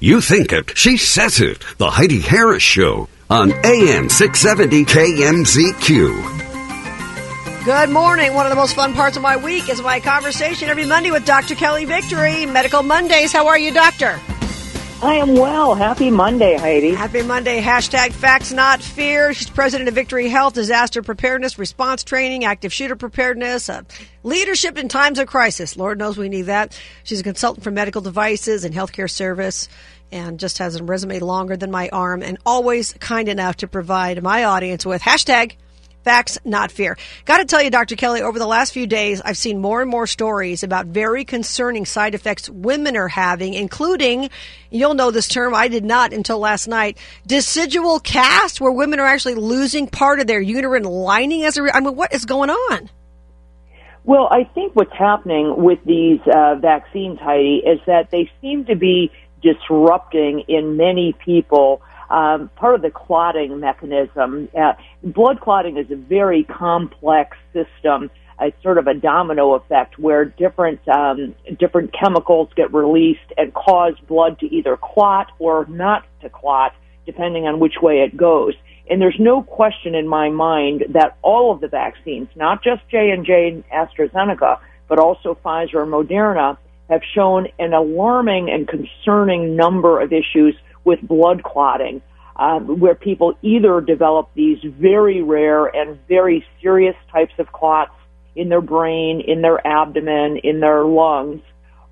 [0.00, 1.64] You think it, she says it.
[1.78, 6.38] The Heidi Harris Show on AM 670 KMZQ.
[7.64, 8.32] Good morning.
[8.32, 11.24] One of the most fun parts of my week is my conversation every Monday with
[11.24, 11.56] Dr.
[11.56, 13.32] Kelly Victory, Medical Mondays.
[13.32, 14.20] How are you, Doctor?
[15.00, 15.76] I am well.
[15.76, 16.92] Happy Monday, Heidi.
[16.92, 17.60] Happy Monday.
[17.60, 19.32] Hashtag facts, not fear.
[19.32, 23.82] She's president of Victory Health, disaster preparedness, response training, active shooter preparedness, uh,
[24.24, 25.76] leadership in times of crisis.
[25.76, 26.76] Lord knows we need that.
[27.04, 29.68] She's a consultant for medical devices and healthcare service
[30.10, 34.20] and just has a resume longer than my arm and always kind enough to provide
[34.20, 35.54] my audience with hashtag
[36.08, 36.96] Facts, not fear.
[37.26, 37.94] Got to tell you, Dr.
[37.94, 41.84] Kelly, over the last few days, I've seen more and more stories about very concerning
[41.84, 44.30] side effects women are having, including,
[44.70, 49.06] you'll know this term, I did not until last night, decidual cast, where women are
[49.06, 52.48] actually losing part of their uterine lining as a, re- I mean, what is going
[52.48, 52.88] on?
[54.04, 58.76] Well, I think what's happening with these uh, vaccines, Heidi, is that they seem to
[58.76, 64.48] be disrupting in many people um, part of the clotting mechanism.
[64.58, 68.10] Uh, blood clotting is a very complex system.
[68.40, 73.94] It's sort of a domino effect where different um, different chemicals get released and cause
[74.06, 76.72] blood to either clot or not to clot,
[77.04, 78.54] depending on which way it goes.
[78.90, 83.10] And there's no question in my mind that all of the vaccines, not just J
[83.10, 86.56] and J and AstraZeneca, but also Pfizer and Moderna,
[86.88, 92.02] have shown an alarming and concerning number of issues with blood clotting,
[92.36, 97.92] um, where people either develop these very rare and very serious types of clots
[98.36, 101.42] in their brain, in their abdomen, in their lungs,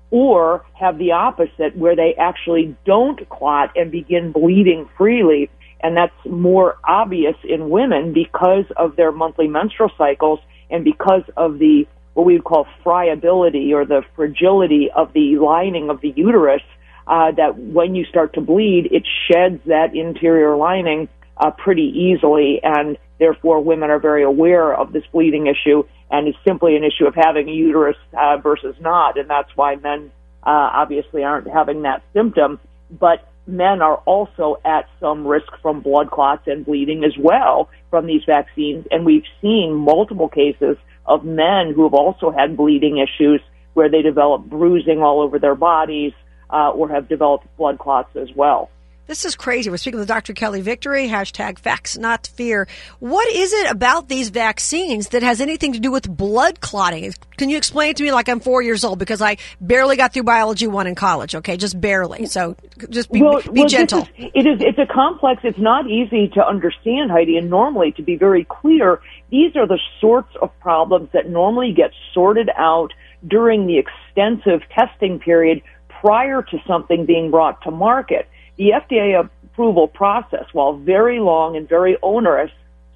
[0.09, 5.49] or have the opposite where they actually don't clot and begin bleeding freely.
[5.81, 11.59] And that's more obvious in women because of their monthly menstrual cycles and because of
[11.59, 16.63] the what we would call friability or the fragility of the lining of the uterus
[17.07, 22.59] uh, that when you start to bleed, it sheds that interior lining uh, pretty easily,
[22.61, 27.07] and therefore women are very aware of this bleeding issue, and it's simply an issue
[27.07, 30.11] of having a uterus uh, versus not, and that's why men
[30.43, 32.59] uh, obviously aren't having that symptom.
[32.91, 38.05] But men are also at some risk from blood clots and bleeding as well from
[38.05, 43.41] these vaccines, and we've seen multiple cases of men who have also had bleeding issues
[43.73, 46.11] where they develop bruising all over their bodies,
[46.49, 48.69] uh, or have developed blood clots as well.
[49.07, 49.69] This is crazy.
[49.69, 50.33] We're speaking with Dr.
[50.33, 52.67] Kelly Victory, hashtag facts, not fear.
[52.99, 57.13] What is it about these vaccines that has anything to do with blood clotting?
[57.37, 60.13] Can you explain it to me like I'm four years old because I barely got
[60.13, 61.55] through biology one in college, okay?
[61.55, 62.25] Just barely.
[62.25, 62.57] So
[62.89, 64.01] just be, well, be well, gentle.
[64.17, 68.01] Is, it is, it's a complex, it's not easy to understand, Heidi, and normally to
[68.01, 68.99] be very clear,
[69.29, 72.91] these are the sorts of problems that normally get sorted out
[73.25, 75.61] during the extensive testing period
[76.01, 78.27] prior to something being brought to market.
[78.57, 82.51] The FDA approval process, while very long and very onerous,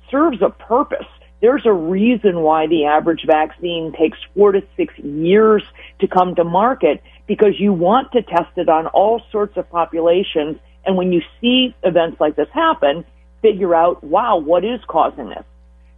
[0.10, 1.08] serves a purpose.
[1.42, 5.64] There's a reason why the average vaccine takes four to six years
[6.00, 10.58] to come to market because you want to test it on all sorts of populations.
[10.86, 13.06] And when you see events like this happen,
[13.42, 15.44] figure out, wow, what is causing this?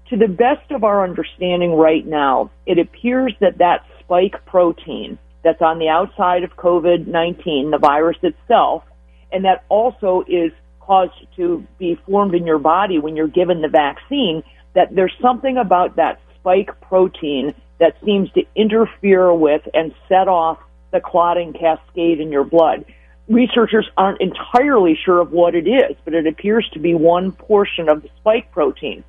[0.09, 5.61] To the best of our understanding right now, it appears that that spike protein that's
[5.61, 8.83] on the outside of COVID-19, the virus itself,
[9.31, 13.67] and that also is caused to be formed in your body when you're given the
[13.67, 14.43] vaccine,
[14.73, 20.59] that there's something about that spike protein that seems to interfere with and set off
[20.91, 22.85] the clotting cascade in your blood.
[23.27, 27.89] Researchers aren't entirely sure of what it is, but it appears to be one portion
[27.89, 29.03] of the spike protein.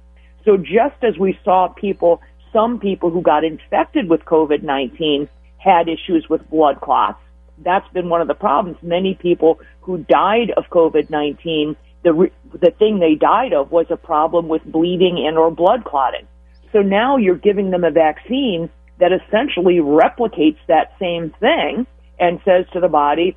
[0.45, 2.22] So just as we saw people,
[2.53, 5.28] some people who got infected with COVID-19
[5.64, 7.19] had issues with blood clots.
[7.58, 8.76] That's been one of the problems.
[8.82, 13.97] Many people who died of COVID-19, the, re- the thing they died of was a
[13.97, 16.26] problem with bleeding and or blood clotting.
[16.72, 21.86] So now you're giving them a vaccine that essentially replicates that same thing
[22.19, 23.36] and says to the body,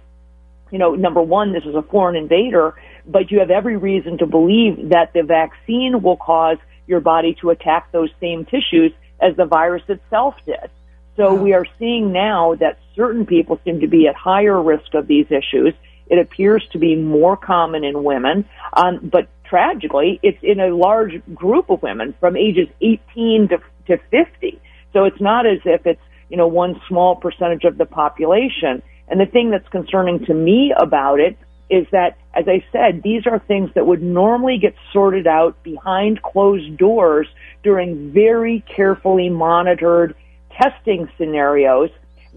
[0.72, 2.76] you know, number one, this is a foreign invader,
[3.06, 6.58] but you have every reason to believe that the vaccine will cause
[6.88, 8.92] your body to attack those same tissues
[9.22, 10.70] as the virus itself did.
[11.18, 15.08] So we are seeing now that certain people seem to be at higher risk of
[15.08, 15.74] these issues.
[16.06, 21.22] It appears to be more common in women, um, but tragically, it's in a large
[21.34, 24.62] group of women from ages 18 to, to 50.
[24.94, 28.84] So it's not as if it's, you know, one small percentage of the population.
[29.08, 31.36] And the thing that's concerning to me about it
[31.70, 36.22] is that, as I said, these are things that would normally get sorted out behind
[36.22, 37.28] closed doors
[37.64, 40.16] during very carefully monitored
[40.58, 41.90] testing scenarios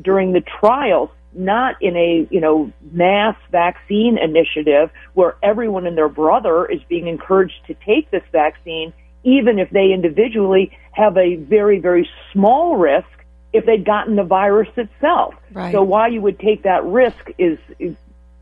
[0.03, 1.11] during the trials.
[1.33, 7.07] not in a, you know, mass vaccine initiative where everyone and their brother is being
[7.07, 13.09] encouraged to take this vaccine, even if they individually have a very, very small risk
[13.53, 15.35] if they'd gotten the virus itself.
[15.53, 15.73] Right.
[15.73, 17.97] So why you would take that risk is, is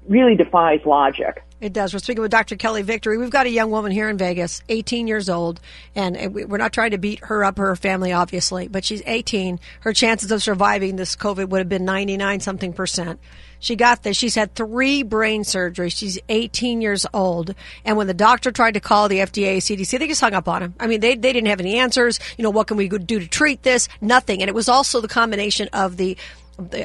[0.08, 1.42] really defies logic.
[1.60, 1.93] It does.
[1.93, 2.55] We're speaking with Dr.
[2.55, 3.19] Kelly Victory.
[3.19, 5.60] We've got a young woman here in Vegas, 18 years old,
[5.96, 9.58] and we're not trying to beat her up, her family, obviously, but she's 18.
[9.81, 13.19] Her chances of surviving this COVID would have been 99 something percent.
[13.58, 14.16] She got this.
[14.16, 15.96] She's had three brain surgeries.
[15.96, 17.56] She's 18 years old.
[17.84, 20.62] And when the doctor tried to call the FDA, CDC, they just hung up on
[20.62, 20.75] him.
[20.78, 22.20] I mean, they, they didn't have any answers.
[22.37, 23.88] You know, what can we do to treat this?
[24.00, 24.43] Nothing.
[24.43, 26.16] And it was also the combination of the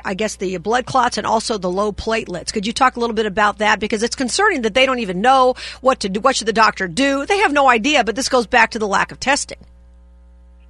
[0.05, 2.53] I guess the blood clots and also the low platelets.
[2.53, 5.21] Could you talk a little bit about that because it's concerning that they don't even
[5.21, 6.19] know what to do.
[6.19, 7.25] What should the doctor do?
[7.25, 8.03] They have no idea.
[8.03, 9.57] But this goes back to the lack of testing.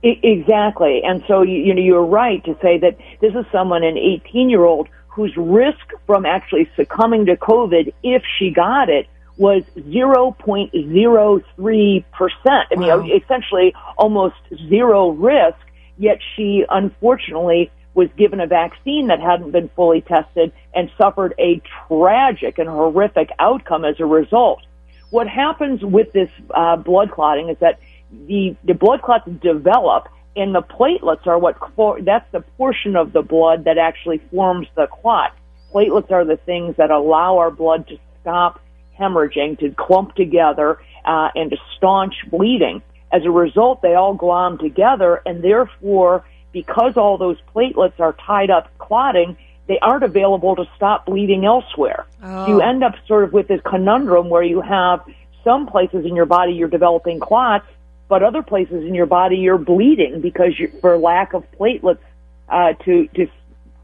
[0.04, 3.98] Exactly, and so you, you know you're right to say that this is someone, an
[3.98, 9.08] 18 year old, whose risk from actually succumbing to COVID, if she got it,
[9.38, 12.68] was 0.03 percent.
[12.70, 13.06] I mean, wow.
[13.06, 14.36] essentially almost
[14.68, 15.58] zero risk.
[15.98, 21.62] Yet she unfortunately was given a vaccine that hadn't been fully tested and suffered a
[21.88, 24.62] tragic and horrific outcome as a result.
[25.10, 27.80] What happens with this uh, blood clotting is that
[28.12, 31.58] the, the blood clots develop and the platelets are what,
[32.04, 35.36] that's the portion of the blood that actually forms the clot.
[35.72, 38.60] Platelets are the things that allow our blood to stop
[39.00, 42.82] hemorrhaging, to clump together, uh, and to staunch bleeding.
[43.12, 48.50] As a result, they all glom together and therefore because all those platelets are tied
[48.50, 49.36] up clotting,
[49.68, 52.06] they aren't available to stop bleeding elsewhere.
[52.22, 52.48] Oh.
[52.48, 55.02] You end up sort of with this conundrum where you have
[55.44, 57.66] some places in your body you're developing clots,
[58.08, 62.00] but other places in your body you're bleeding because you for lack of platelets
[62.48, 63.28] uh, to to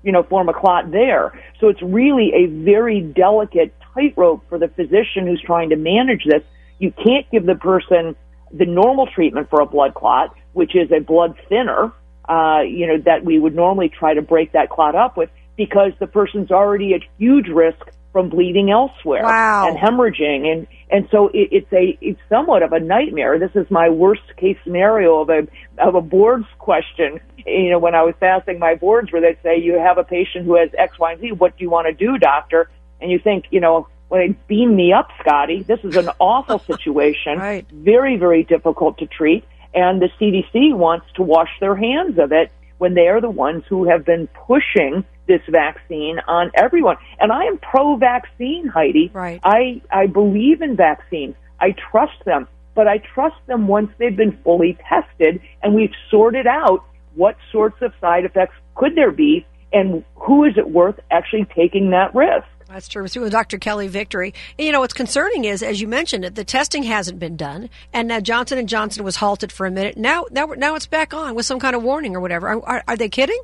[0.04, 1.38] you know form a clot there.
[1.60, 6.44] So it's really a very delicate tightrope for the physician who's trying to manage this.
[6.78, 8.16] You can't give the person
[8.52, 11.92] the normal treatment for a blood clot, which is a blood thinner,
[12.30, 15.92] uh, you know, that we would normally try to break that clot up with because
[16.00, 17.80] the person's already at huge risk
[18.12, 19.68] from bleeding elsewhere wow.
[19.68, 23.38] and hemorrhaging and and so it, it's a it's somewhat of a nightmare.
[23.38, 25.48] This is my worst case scenario of a
[25.78, 27.20] of a boards question.
[27.46, 30.46] You know, when I was passing my boards, where they say you have a patient
[30.46, 31.32] who has X, Y, and Z.
[31.34, 32.70] What do you want to do, doctor?
[33.02, 35.62] And you think, you know, when they beam me up, Scotty.
[35.62, 37.38] This is an awful situation.
[37.38, 37.66] right.
[37.72, 42.52] Very, very difficult to treat and the CDC wants to wash their hands of it
[42.78, 46.96] when they are the ones who have been pushing this vaccine on everyone.
[47.20, 49.12] And I am pro-vaccine, Heidi.
[49.14, 49.40] Right.
[49.44, 51.36] I, I believe in vaccines.
[51.60, 56.48] I trust them, but I trust them once they've been fully tested and we've sorted
[56.48, 56.84] out
[57.16, 61.92] what sorts of side effects could there be and who is it worth actually taking
[61.92, 62.48] that risk.
[62.70, 63.02] That's true.
[63.02, 63.58] With Dr.
[63.58, 64.34] Kelly Victory.
[64.58, 67.70] And, you know, what's concerning is, as you mentioned, it the testing hasn't been done,
[67.92, 69.98] and now Johnson and Johnson was halted for a minute.
[69.98, 72.48] Now, now, now it's back on with some kind of warning or whatever.
[72.48, 73.42] Are, are, are they kidding?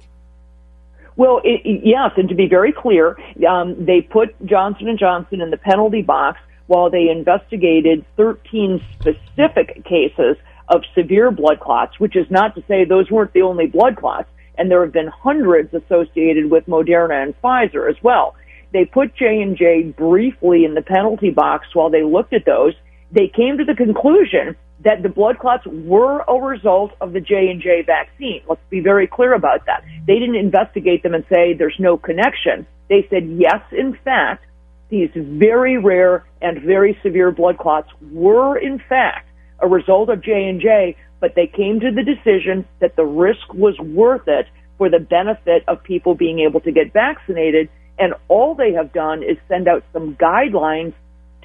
[1.15, 3.17] Well, it, yes, and to be very clear,
[3.49, 9.85] um, they put Johnson and Johnson in the penalty box while they investigated 13 specific
[9.85, 10.37] cases
[10.67, 14.29] of severe blood clots, which is not to say those weren't the only blood clots,
[14.57, 18.35] and there have been hundreds associated with Moderna and Pfizer as well.
[18.73, 22.73] They put J&J briefly in the penalty box while they looked at those.
[23.11, 27.83] They came to the conclusion that the blood clots were a result of the J&J
[27.87, 28.41] vaccine.
[28.47, 29.83] Let's be very clear about that.
[30.05, 32.67] They didn't investigate them and say there's no connection.
[32.89, 34.45] They said, yes, in fact,
[34.89, 39.27] these very rare and very severe blood clots were in fact
[39.59, 44.27] a result of J&J, but they came to the decision that the risk was worth
[44.27, 44.45] it
[44.77, 49.23] for the benefit of people being able to get vaccinated and all they have done
[49.23, 50.93] is send out some guidelines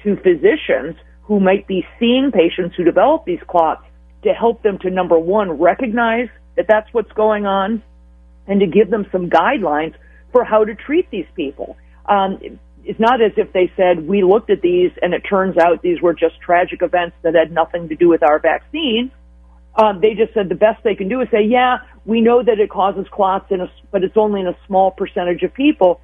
[0.03, 3.83] to physicians who might be seeing patients who develop these clots
[4.23, 6.27] to help them to number one, recognize
[6.57, 7.81] that that's what's going on
[8.47, 9.93] and to give them some guidelines
[10.31, 11.77] for how to treat these people.
[12.05, 12.39] Um,
[12.83, 16.01] it's not as if they said, we looked at these and it turns out these
[16.01, 19.11] were just tragic events that had nothing to do with our vaccine.
[19.75, 22.59] Um, they just said the best they can do is say, yeah, we know that
[22.59, 26.01] it causes clots, a, but it's only in a small percentage of people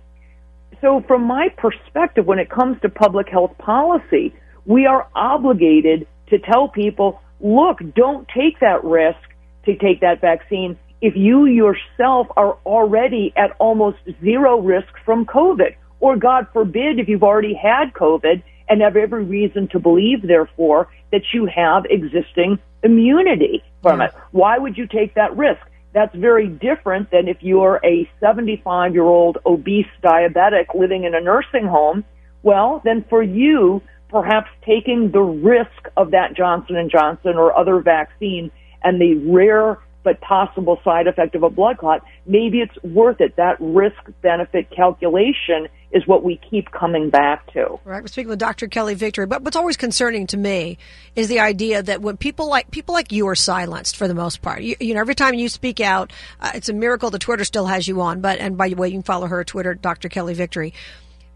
[0.81, 6.39] so from my perspective, when it comes to public health policy, we are obligated to
[6.39, 9.19] tell people, look, don't take that risk
[9.65, 15.75] to take that vaccine if you yourself are already at almost zero risk from COVID.
[15.99, 20.89] Or God forbid, if you've already had COVID and have every reason to believe, therefore,
[21.11, 24.07] that you have existing immunity from yeah.
[24.07, 24.13] it.
[24.31, 25.61] Why would you take that risk?
[25.97, 31.19] That's very different than if you're a 75 year old obese diabetic living in a
[31.19, 32.03] nursing home.
[32.43, 37.79] Well, then for you, perhaps taking the risk of that Johnson and Johnson or other
[37.79, 38.51] vaccine
[38.83, 43.35] and the rare but possible side effect of a blood clot, maybe it's worth it.
[43.35, 47.77] That risk benefit calculation is what we keep coming back to.
[47.83, 48.01] Right.
[48.01, 48.67] We're speaking with Dr.
[48.67, 49.25] Kelly Victory.
[49.25, 50.77] But what's always concerning to me
[51.17, 54.41] is the idea that when people like people like you are silenced for the most
[54.41, 54.61] part.
[54.61, 57.65] You, you know, every time you speak out, uh, it's a miracle the Twitter still
[57.65, 58.21] has you on.
[58.21, 60.07] But and by the way, you can follow her Twitter, Dr.
[60.07, 60.73] Kelly Victory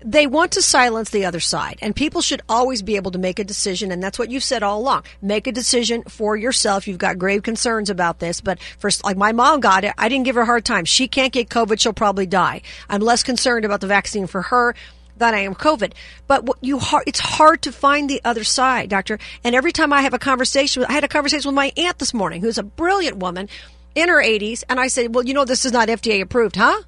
[0.04, 3.40] they want to silence the other side and people should always be able to make
[3.40, 6.98] a decision and that's what you've said all along make a decision for yourself you've
[6.98, 10.36] got grave concerns about this but first like my mom got it i didn't give
[10.36, 13.82] her a hard time she can't get covid she'll probably die i'm less concerned about
[13.82, 14.76] the vaccine for her
[15.18, 15.94] than I am COVID.
[16.28, 19.20] But what you it's hard to find the other side, doctor.
[19.44, 22.14] And every time I have a conversation, I had a conversation with my aunt this
[22.14, 23.48] morning, who's a brilliant woman
[23.94, 26.82] in her 80s, and I said, "Well, you know, this is not FDA approved, huh?"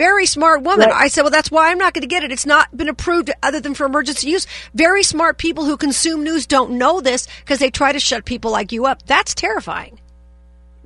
[0.00, 0.88] Very smart woman.
[0.88, 1.04] Right.
[1.04, 2.32] I said, well, that's why I'm not going to get it.
[2.32, 4.46] It's not been approved other than for emergency use.
[4.72, 8.50] Very smart people who consume news don't know this because they try to shut people
[8.50, 9.04] like you up.
[9.04, 10.00] That's terrifying.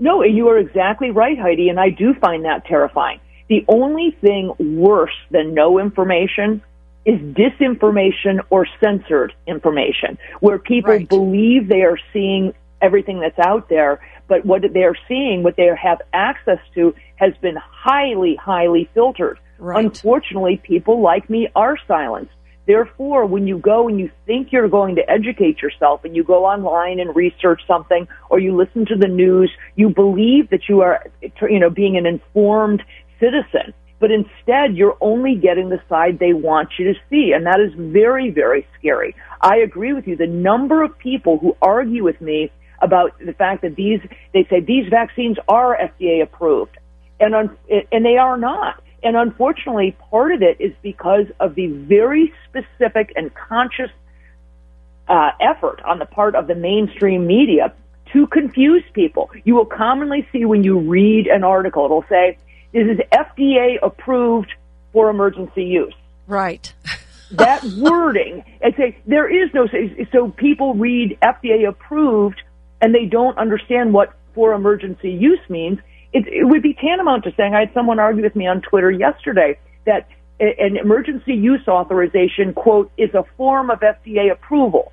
[0.00, 3.20] No, you are exactly right, Heidi, and I do find that terrifying.
[3.46, 6.60] The only thing worse than no information
[7.04, 11.08] is disinformation or censored information, where people right.
[11.08, 12.52] believe they are seeing
[12.84, 17.56] everything that's out there, but what they're seeing, what they have access to, has been
[17.56, 19.38] highly, highly filtered.
[19.58, 19.84] Right.
[19.84, 22.32] Unfortunately, people like me are silenced.
[22.66, 26.46] Therefore, when you go and you think you're going to educate yourself and you go
[26.46, 31.04] online and research something or you listen to the news, you believe that you are,
[31.42, 32.82] you know, being an informed
[33.20, 33.74] citizen.
[34.00, 37.32] But instead, you're only getting the side they want you to see.
[37.32, 39.14] And that is very, very scary.
[39.40, 40.16] I agree with you.
[40.16, 42.50] The number of people who argue with me
[42.84, 44.00] about the fact that these,
[44.32, 46.76] they say these vaccines are FDA approved
[47.18, 47.56] and un-
[47.90, 48.82] and they are not.
[49.02, 53.90] And unfortunately, part of it is because of the very specific and conscious
[55.08, 57.72] uh, effort on the part of the mainstream media
[58.12, 59.30] to confuse people.
[59.44, 62.38] You will commonly see when you read an article, it'll say,
[62.72, 64.52] "This is FDA approved
[64.92, 65.94] for emergency use."
[66.26, 66.72] Right.
[67.32, 69.66] that wording and say there is no
[70.12, 72.40] so people read FDA approved
[72.84, 75.78] and they don't understand what for emergency use means
[76.12, 78.90] it, it would be tantamount to saying I had someone argue with me on Twitter
[78.90, 80.06] yesterday that
[80.38, 84.92] an emergency use authorization quote is a form of FDA approval.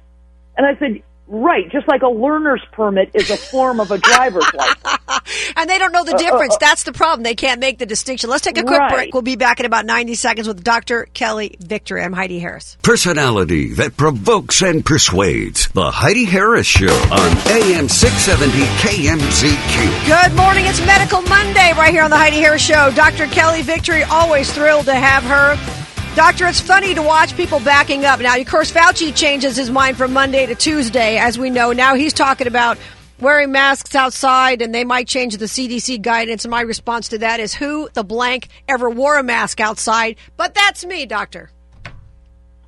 [0.55, 4.43] And I said, Right, just like a learner's permit is a form of a driver's
[4.53, 5.53] license.
[5.55, 6.55] and they don't know the difference.
[6.55, 7.23] Uh, uh, That's the problem.
[7.23, 8.29] They can't make the distinction.
[8.29, 8.93] Let's take a quick right.
[8.93, 9.13] break.
[9.13, 11.07] We'll be back in about 90 seconds with Dr.
[11.13, 12.03] Kelly Victory.
[12.03, 12.75] I'm Heidi Harris.
[12.81, 15.69] Personality that provokes and persuades.
[15.69, 18.51] The Heidi Harris Show on AM 670
[18.83, 20.07] KMZQ.
[20.07, 20.65] Good morning.
[20.65, 22.91] It's Medical Monday right here on the Heidi Harris Show.
[22.91, 23.27] Dr.
[23.27, 25.80] Kelly Victory, always thrilled to have her.
[26.15, 28.19] Doctor, it's funny to watch people backing up.
[28.19, 31.71] Now, of course, Fauci changes his mind from Monday to Tuesday, as we know.
[31.71, 32.77] Now he's talking about
[33.21, 36.43] wearing masks outside and they might change the CDC guidance.
[36.43, 40.17] And my response to that is who the blank ever wore a mask outside?
[40.35, 41.49] But that's me, Doctor.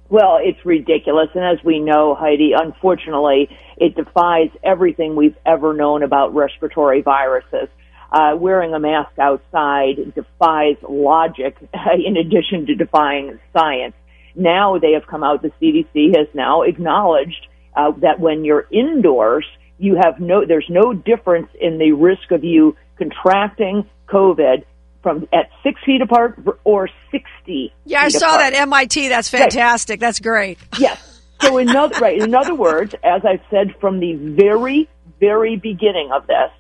[0.08, 1.28] Well, it's ridiculous.
[1.36, 7.68] And as we know, Heidi, unfortunately, it defies everything we've ever known about respiratory viruses
[8.14, 11.58] uh, wearing a mask outside defies logic
[12.06, 13.96] in addition to defying science.
[14.36, 19.46] Now they have come out, the CDC has now acknowledged uh, that when you're indoors,
[19.80, 24.64] you have no, there's no difference in the risk of you contracting COVID
[25.02, 27.74] from at six feet apart or 60.
[27.84, 28.54] Yeah, I saw apart.
[28.54, 29.10] that MIT.
[29.10, 29.96] That's fantastic.
[29.96, 30.00] Right.
[30.00, 30.60] That's great.
[30.80, 31.10] Yes.
[31.42, 34.88] So in other, right, in other words, as I've said from the very,
[35.20, 36.52] very beginning of this,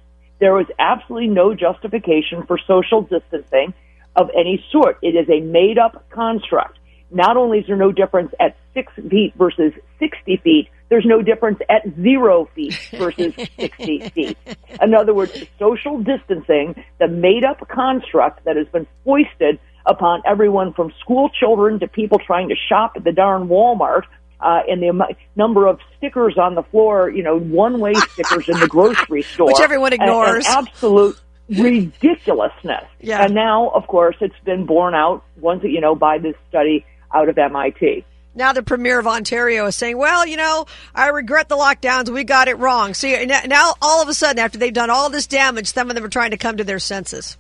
[0.43, 3.73] there was absolutely no justification for social distancing
[4.13, 4.97] of any sort.
[5.01, 6.77] It is a made up construct.
[7.12, 11.59] Not only is there no difference at six feet versus 60 feet, there's no difference
[11.69, 14.38] at zero feet versus 60 feet.
[14.81, 20.73] In other words, social distancing, the made up construct that has been foisted upon everyone
[20.73, 24.03] from school children to people trying to shop at the darn Walmart
[24.43, 28.67] uh, and the number of stickers on the floor, you know, one-way stickers in the
[28.67, 30.45] grocery store, which everyone ignores.
[30.47, 31.19] And, and absolute
[31.50, 32.85] ridiculousness.
[33.00, 33.23] Yeah.
[33.23, 37.29] And now, of course, it's been borne out once, you know, by this study out
[37.29, 38.05] of MIT.
[38.35, 42.09] Now the premier of Ontario is saying, "Well, you know, I regret the lockdowns.
[42.09, 45.27] We got it wrong." See, now all of a sudden, after they've done all this
[45.27, 47.38] damage, some of them are trying to come to their senses.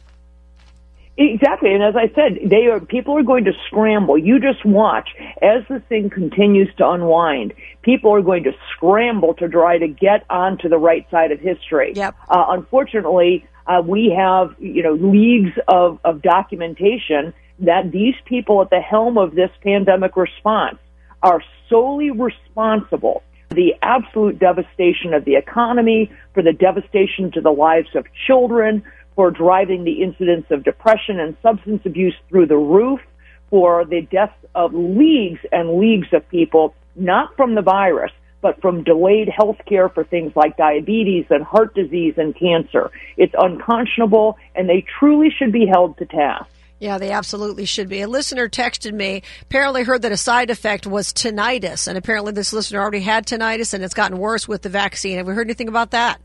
[1.17, 4.17] Exactly, and as I said, they are people are going to scramble.
[4.17, 5.09] You just watch
[5.41, 7.53] as the thing continues to unwind.
[7.83, 11.93] People are going to scramble to try to get onto the right side of history.
[11.95, 12.15] Yep.
[12.29, 18.69] Uh, unfortunately, Uh, we have, you know, leagues of, of documentation that these people at
[18.69, 20.79] the helm of this pandemic response
[21.21, 27.51] are solely responsible for the absolute devastation of the economy, for the devastation to the
[27.51, 28.83] lives of children,
[29.15, 32.99] for driving the incidence of depression and substance abuse through the roof,
[33.49, 38.83] for the deaths of leagues and leagues of people, not from the virus, but from
[38.83, 42.91] delayed health care for things like diabetes and heart disease and cancer.
[43.15, 46.49] It's unconscionable and they truly should be held to task.
[46.79, 48.01] Yeah, they absolutely should be.
[48.01, 52.51] A listener texted me, apparently heard that a side effect was tinnitus, and apparently this
[52.51, 55.17] listener already had tinnitus and it's gotten worse with the vaccine.
[55.17, 56.19] Have we heard anything about that?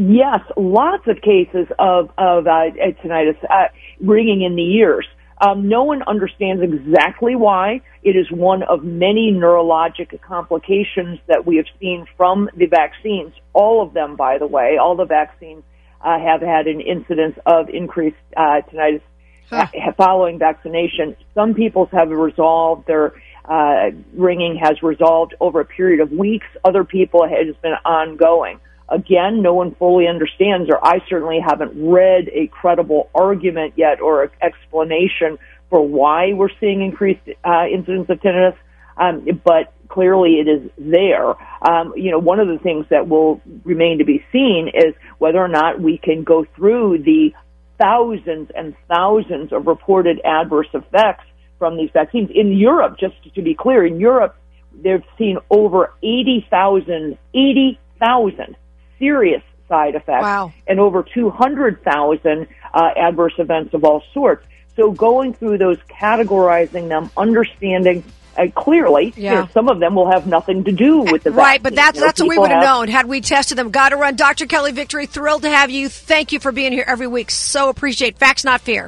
[0.00, 2.70] Yes, lots of cases of, of uh,
[3.02, 3.64] tinnitus uh,
[4.00, 5.04] ringing in the ears.
[5.40, 7.80] Um, no one understands exactly why.
[8.04, 13.32] It is one of many neurologic complications that we have seen from the vaccines.
[13.52, 15.64] All of them, by the way, all the vaccines
[16.00, 19.02] uh, have had an incidence of increased uh, tinnitus
[19.50, 19.66] huh.
[19.96, 21.16] following vaccination.
[21.34, 22.86] Some people's have resolved.
[22.86, 23.14] Their
[23.44, 26.46] uh, ringing has resolved over a period of weeks.
[26.64, 28.60] Other people it has been ongoing.
[28.90, 34.30] Again, no one fully understands, or I certainly haven't read a credible argument yet or
[34.40, 38.56] explanation for why we're seeing increased uh, incidence of tinnitus.
[38.96, 41.30] Um, but clearly it is there.
[41.62, 45.38] Um, you know, one of the things that will remain to be seen is whether
[45.38, 47.32] or not we can go through the
[47.78, 51.24] thousands and thousands of reported adverse effects
[51.58, 52.30] from these vaccines.
[52.34, 54.36] In Europe, just to be clear, in Europe,
[54.82, 58.56] they've seen over 80,000, 80,000
[58.98, 60.52] serious side effects wow.
[60.66, 64.46] and over 200,000 uh, adverse events of all sorts.
[64.76, 68.04] So going through those, categorizing them, understanding
[68.36, 69.30] uh, clearly, yeah.
[69.30, 71.60] you know, some of them will have nothing to do with the right.
[71.60, 73.70] But that's you know, that's what we would have known had we tested them.
[73.70, 74.46] Got to run, Dr.
[74.46, 75.06] Kelly Victory.
[75.06, 75.88] Thrilled to have you.
[75.88, 77.32] Thank you for being here every week.
[77.32, 78.86] So appreciate facts, not fear.